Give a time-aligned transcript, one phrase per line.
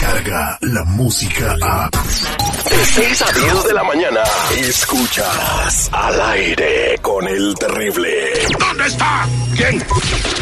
[0.00, 1.88] llega la música a...
[1.90, 4.20] De 6 a 10 de la mañana,
[4.58, 8.32] escuchas al aire con el terrible.
[8.58, 9.26] ¿Dónde está?
[9.56, 9.82] ¿Quién?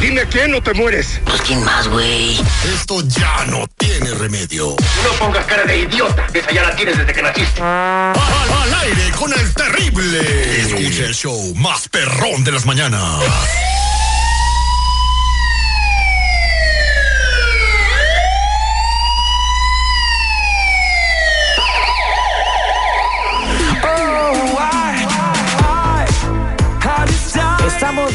[0.00, 1.20] Dime quién o te mueres.
[1.24, 2.38] Pues quién más, güey.
[2.74, 4.76] Esto ya no tiene remedio.
[5.02, 6.26] No pongas cara de idiota.
[6.32, 7.60] Esa ya la tienes desde que naciste.
[7.60, 10.20] Al, al aire con el terrible.
[10.60, 13.20] Escucha el show más perrón de las mañanas.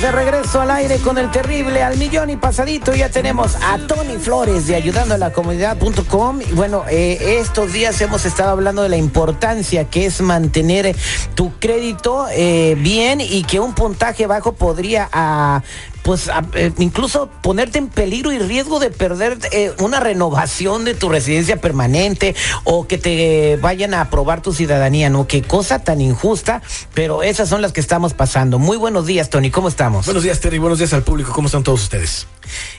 [0.02, 2.94] De regreso al aire con el terrible al millón y pasadito.
[2.94, 6.42] Ya tenemos a Tony Flores de ayudando a la comunidad.com.
[6.42, 10.96] Y bueno, eh, estos días hemos estado hablando de la importancia que es mantener
[11.34, 15.64] tu crédito eh, bien y que un puntaje bajo podría ah,
[16.04, 19.40] pues a- eh, incluso ponerte en peligro y riesgo de perder
[19.80, 25.26] una renovación de tu residencia permanente o que te vayan a aprobar tu ciudadanía, ¿no?
[25.26, 26.62] Qué cosa tan injusta,
[26.94, 28.60] pero esas son las que estamos pasando.
[28.60, 30.58] Muy buenos días, Tony, ¿cómo Buenos días, Terry.
[30.58, 31.32] Buenos días al público.
[31.32, 32.28] ¿Cómo están todos ustedes?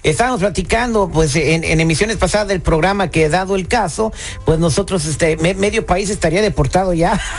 [0.03, 4.13] Estábamos platicando, pues, en, emisiones pasadas del programa que dado el caso,
[4.45, 7.21] pues nosotros, este, me- medio país estaría deportado ya.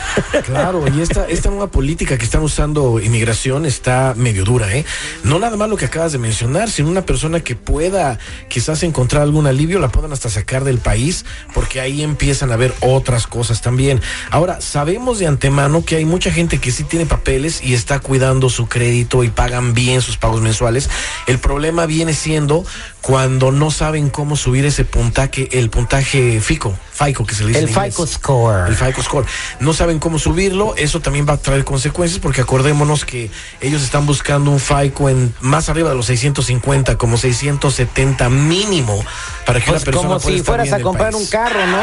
[0.44, 4.84] Claro, y esta, esta nueva política que están usando inmigración está medio dura, ¿eh?
[5.24, 8.18] No nada más lo que acabas de mencionar, sino una persona que pueda
[8.48, 12.72] quizás encontrar algún alivio, la puedan hasta sacar del país, porque ahí empiezan a ver
[12.80, 14.00] otras cosas también.
[14.30, 18.48] Ahora, sabemos de antemano que hay mucha gente que sí tiene papeles y está cuidando
[18.48, 20.88] su crédito y pagan bien sus pagos mensuales.
[21.26, 22.64] El problema viene siendo
[23.00, 27.60] cuando no saben cómo subir ese puntaje, el puntaje FICO, FICO que se le dice.
[27.60, 27.94] El en inglés.
[27.94, 28.68] FICO score.
[28.68, 29.26] El FICO score.
[29.60, 34.04] No saben cómo subirlo, eso también va a traer consecuencias porque acordémonos que ellos están
[34.06, 39.02] buscando un FICO en más arriba de los 650, como 670 mínimo
[39.46, 41.24] para que Pues la persona como pueda si estar fueras bien a comprar país.
[41.24, 41.78] un carro, ¿no?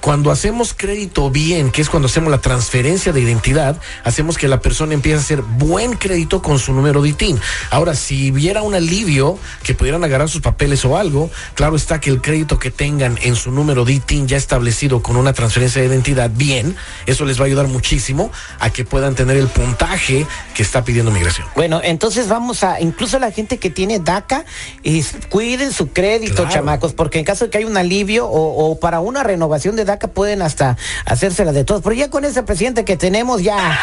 [0.00, 4.60] Cuando hacemos crédito bien, que es cuando hacemos la transferencia de identidad, hacemos que la
[4.60, 7.38] persona empiece a hacer buen crédito con su número de ITIN.
[7.70, 12.08] Ahora, si hubiera un alivio que pudieran agarrar sus papeles o algo, claro está que
[12.10, 15.88] el crédito que tengan en su número de ITIN ya establecido con una transferencia de
[15.88, 16.74] identidad bien,
[17.06, 21.10] eso les va a ayudar muchísimo a que puedan tener el puntaje que está pidiendo
[21.10, 21.46] migración.
[21.54, 24.46] Bueno, entonces vamos a, incluso la gente que tiene DACA,
[24.82, 26.50] es- cuiden su crédito, Claro.
[26.50, 29.81] chamacos, porque en caso de que haya un alivio o, o para una renovación de
[29.84, 30.76] DACA pueden hasta
[31.06, 31.82] hacérsela de todos.
[31.82, 33.78] Pero ya con ese presidente que tenemos, ya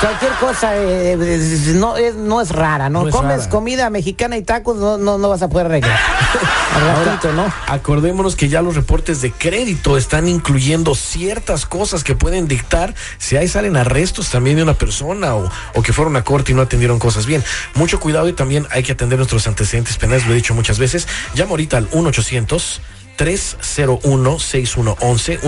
[0.00, 3.02] cualquier cosa eh, es- no, es, no es rara, ¿no?
[3.02, 3.50] No es Comes rara.
[3.50, 5.98] comida mexicana y tacos, no, no, no vas a poder arreglar.
[6.74, 7.52] Al ratito, ¿no?
[7.66, 13.36] Acordémonos que ya los reportes de crédito están incluyendo ciertas cosas que pueden dictar si
[13.36, 16.62] ahí salen arrestos también de una persona o, o que fueron a corte y no
[16.62, 17.44] atendieron cosas bien.
[17.74, 21.06] Mucho cuidado y también hay que atender nuestros antecedentes penales, lo he dicho muchas veces.
[21.34, 22.80] Llama ahorita al 1 800
[23.18, 25.40] 301-6111,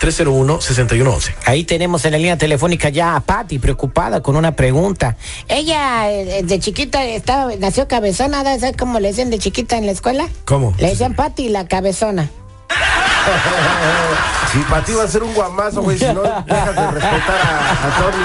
[0.00, 1.34] 1-800-301-6111.
[1.44, 5.16] Ahí tenemos en la línea telefónica ya a Patti, preocupada con una pregunta.
[5.48, 9.92] Ella eh, de chiquita estaba, nació cabezona, ¿sabes cómo le decían de chiquita en la
[9.92, 10.28] escuela?
[10.44, 10.74] ¿Cómo?
[10.78, 12.28] Le decían Patti la cabezona.
[14.52, 17.86] Si para ti va a ser un guamazo, güey, si no dejas de respetar a,
[17.86, 18.24] a Tony.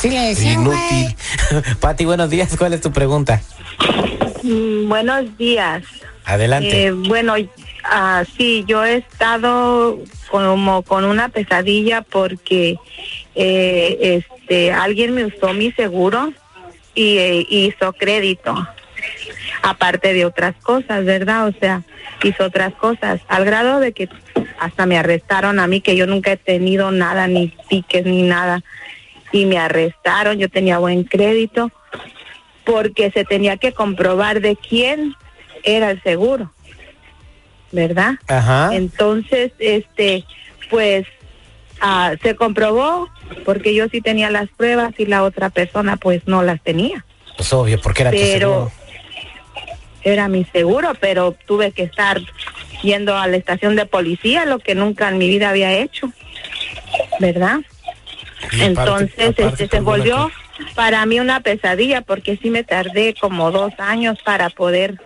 [0.00, 1.16] Sí le decían, Inútil.
[1.80, 3.40] Patti, buenos días, ¿cuál es tu pregunta?
[4.44, 5.82] Mm, Buenos días.
[6.28, 6.84] Adelante.
[6.84, 7.36] Eh, bueno,
[7.84, 9.98] ah, sí, yo he estado
[10.30, 12.76] como con una pesadilla porque
[13.34, 16.34] eh, este alguien me usó mi seguro
[16.94, 18.54] y eh, hizo crédito,
[19.62, 21.48] aparte de otras cosas, ¿verdad?
[21.48, 21.82] O sea,
[22.22, 24.10] hizo otras cosas, al grado de que
[24.60, 28.62] hasta me arrestaron a mí, que yo nunca he tenido nada, ni tickets, ni nada,
[29.32, 31.72] y me arrestaron, yo tenía buen crédito
[32.64, 35.14] porque se tenía que comprobar de quién
[35.64, 36.52] era el seguro,
[37.72, 38.14] ¿verdad?
[38.26, 38.70] Ajá.
[38.74, 40.24] Entonces, este,
[40.70, 41.06] pues,
[41.80, 43.08] ah, se comprobó
[43.44, 47.04] porque yo sí tenía las pruebas y la otra persona pues no las tenía.
[47.36, 48.72] Pues obvio, porque era tu Pero seguro.
[50.02, 52.20] era mi seguro, pero tuve que estar
[52.82, 56.10] yendo a la estación de policía, lo que nunca en mi vida había hecho,
[57.20, 57.58] ¿verdad?
[58.52, 60.30] Y Entonces, aparte, este se volvió
[60.74, 65.00] para mí una pesadilla porque sí me tardé como dos años para poder,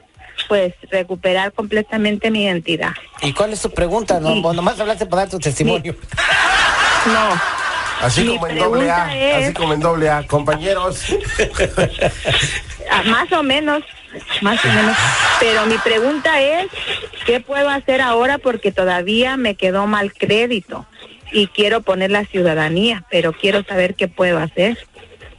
[0.53, 2.91] pues, recuperar completamente mi identidad.
[3.23, 4.21] ¿Y cuál es tu pregunta?
[4.21, 4.43] No, Sí.
[4.55, 5.97] nomás hablaste para dar tu testimonio.
[7.07, 7.41] No,
[8.03, 11.05] Así Mi como en doble A, es- así como en doble A, compañeros.
[12.91, 13.83] ah, más o menos,
[14.43, 14.97] más o menos.
[15.41, 16.67] Pero mi pregunta es,
[17.25, 18.37] ¿qué puedo hacer ahora?
[18.39, 20.85] Porque todavía me quedó mal crédito
[21.33, 24.77] y quiero poner la ciudadanía, pero quiero saber qué puedo hacer.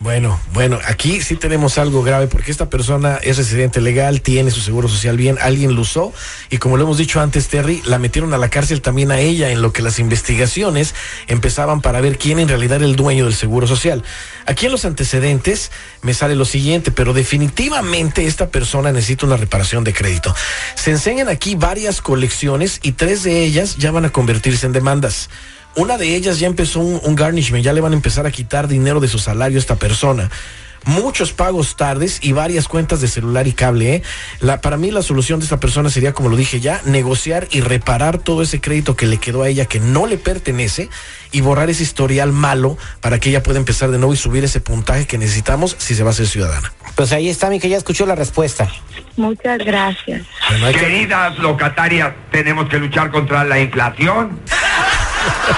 [0.03, 4.59] Bueno, bueno, aquí sí tenemos algo grave porque esta persona es residente legal, tiene su
[4.59, 6.11] seguro social bien, alguien lo usó
[6.50, 9.50] y como lo hemos dicho antes, Terry, la metieron a la cárcel también a ella
[9.51, 10.94] en lo que las investigaciones
[11.27, 14.03] empezaban para ver quién en realidad era el dueño del seguro social.
[14.45, 15.71] Aquí en los antecedentes
[16.01, 20.35] me sale lo siguiente, pero definitivamente esta persona necesita una reparación de crédito.
[20.75, 25.29] Se enseñan aquí varias colecciones y tres de ellas ya van a convertirse en demandas.
[25.75, 28.67] Una de ellas ya empezó un, un garnishment, ya le van a empezar a quitar
[28.67, 30.29] dinero de su salario a esta persona.
[30.85, 33.95] Muchos pagos tardes y varias cuentas de celular y cable.
[33.95, 34.03] ¿eh?
[34.41, 37.61] La, para mí la solución de esta persona sería, como lo dije ya, negociar y
[37.61, 40.89] reparar todo ese crédito que le quedó a ella que no le pertenece
[41.31, 44.59] y borrar ese historial malo para que ella pueda empezar de nuevo y subir ese
[44.59, 46.73] puntaje que necesitamos si se va a ser ciudadana.
[46.95, 48.69] Pues ahí está, mi que ya escuchó la respuesta.
[49.15, 50.23] Muchas gracias.
[50.49, 54.37] Bueno, hay que- Queridas locatarias, tenemos que luchar contra la inflación.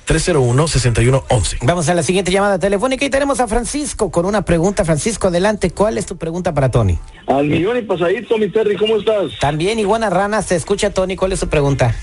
[0.07, 1.57] 1-800-301-6111.
[1.62, 4.84] Vamos a la siguiente llamada telefónica y tenemos a Francisco con una pregunta.
[4.84, 5.69] Francisco, adelante.
[5.72, 6.98] ¿Cuál es tu pregunta para Tony?
[7.28, 9.31] Al millón y pasadito, mi Terry, ¿cómo estás?
[9.40, 11.16] También Iguana Ranas, te escucha Tony.
[11.16, 11.94] ¿Cuál es tu pregunta?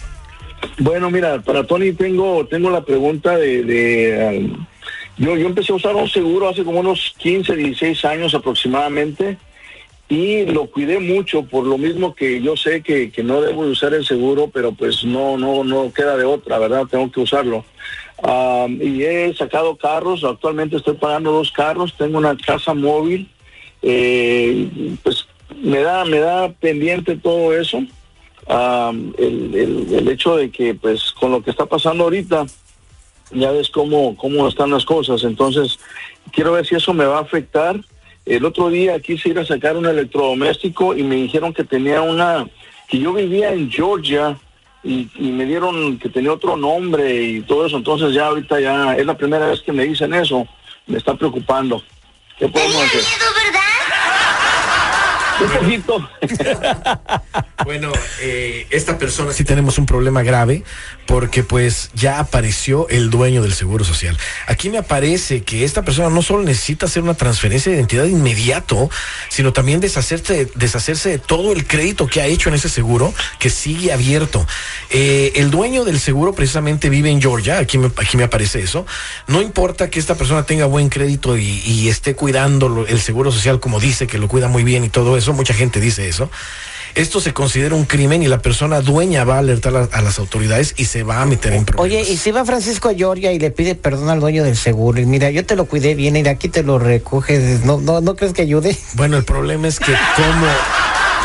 [0.79, 4.41] Bueno, mira, para Tony tengo tengo la pregunta de...
[4.41, 4.67] um,
[5.19, 9.37] yo, yo empecé a usar un seguro hace como unos 15, 16 años aproximadamente
[10.09, 13.73] y lo cuidé mucho por lo mismo que yo sé que, que no debo de
[13.73, 16.87] usar el seguro, pero pues no, no, no queda de otra, ¿verdad?
[16.91, 17.65] Tengo que usarlo.
[18.23, 23.29] Um, y he sacado carros, actualmente estoy pagando dos carros, tengo una casa móvil,
[23.83, 24.69] eh,
[25.03, 25.27] pues
[25.63, 27.83] me da, me da pendiente todo eso.
[28.53, 29.55] Um, el,
[29.95, 32.45] el- hecho de que pues con lo que está pasando ahorita
[33.31, 35.25] ya ves cómo, cómo están las cosas.
[35.25, 35.79] Entonces
[36.33, 37.81] quiero ver si eso me va a afectar.
[38.27, 42.47] El otro día quise ir a sacar un electrodoméstico y me dijeron que tenía una
[42.89, 44.39] que yo vivía en Georgia
[44.85, 47.79] y, y me dieron que tenía otro nombre y todo eso.
[47.79, 50.47] Entonces ya ahorita ya es la primera vez que me dicen eso.
[50.87, 51.83] Me está preocupando.
[52.39, 53.03] ¿qué podemos hacer?
[55.45, 56.09] Un poquito
[57.65, 60.65] Bueno, eh, esta persona sí tenemos un problema grave
[61.07, 64.19] porque pues ya apareció el dueño del Seguro Social.
[64.49, 68.11] Aquí me aparece que esta persona no solo necesita hacer una transferencia de identidad de
[68.11, 68.91] inmediato,
[69.29, 70.49] sino también deshacerse,
[71.09, 74.45] de todo el crédito que ha hecho en ese seguro que sigue abierto.
[74.91, 78.87] Eh, el dueño del seguro precisamente vive en Georgia, aquí me, aquí me aparece eso.
[79.29, 83.61] No importa que esta persona tenga buen crédito y, y esté cuidando el Seguro Social
[83.61, 86.31] como dice, que lo cuida muy bien y todo eso, mucha gente dice eso.
[86.95, 90.19] Esto se considera un crimen y la persona dueña va a alertar a, a las
[90.19, 92.03] autoridades y se va a meter en problemas.
[92.03, 95.01] Oye, y si va Francisco a Georgia y le pide perdón al dueño del seguro,
[95.01, 98.03] y mira, yo te lo cuidé bien y de aquí te lo recoges, ¿no, no,
[98.03, 98.77] ¿no crees que ayude?
[98.93, 100.47] Bueno, el problema es que cómo,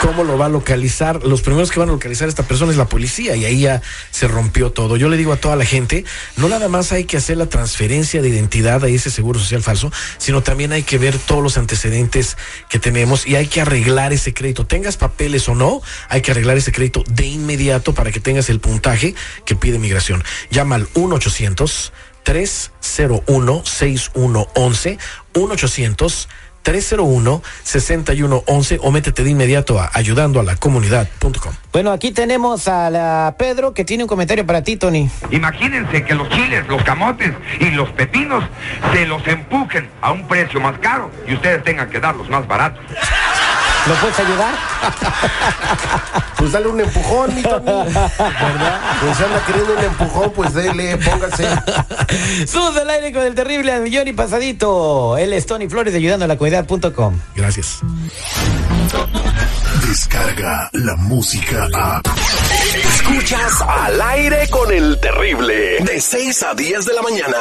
[0.02, 1.24] cómo lo va a localizar.
[1.24, 3.82] Los primeros que van a localizar a esta persona es la policía y ahí ya
[4.12, 4.98] se rompió todo.
[4.98, 8.22] Yo le digo a toda la gente, no nada más hay que hacer la transferencia
[8.22, 12.38] de identidad a ese seguro social falso, sino también hay que ver todos los antecedentes
[12.70, 14.66] que tenemos y hay que arreglar ese crédito.
[14.66, 18.60] Tengas papeles o no, hay que arreglar ese crédito de inmediato para que tengas el
[18.60, 20.24] puntaje que pide migración.
[20.52, 24.98] Llama al 1 800 301 6111
[25.34, 26.28] 1 800
[26.68, 31.54] 301-6111 o métete de inmediato a ayudando a la comunidad.com.
[31.72, 35.10] Bueno, aquí tenemos a la Pedro que tiene un comentario para ti, Tony.
[35.32, 37.32] Imagínense que los chiles, los camotes
[37.62, 38.44] y los pepinos
[38.94, 42.84] se los empujen a un precio más caro y ustedes tengan que darlos más baratos.
[43.88, 44.56] ¿Lo puedes ayudar?
[46.38, 47.66] Pues dale un empujón, mi Tony.
[47.66, 48.82] ¿Verdad?
[49.02, 51.48] Pues anda queriendo un empujón, pues dele, póngase.
[52.48, 55.18] Somos al aire con el terrible al millón y pasadito.
[55.18, 57.20] Él es Tony Flores de ayudando a la comunidad.com.
[57.36, 57.80] Gracias.
[59.88, 62.02] Descarga la música a.
[62.76, 65.80] Escuchas al aire con el terrible.
[65.80, 67.38] De 6 a 10 de la mañana.